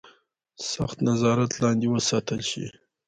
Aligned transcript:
سخت 0.71 0.97
نظارت 1.09 1.51
لاندې 1.61 1.87
وساتل 1.89 2.39
شي. 2.49 2.65